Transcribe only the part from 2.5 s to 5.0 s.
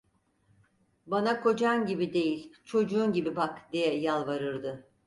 çocuğun gibi bak!" diye yalvarırdı.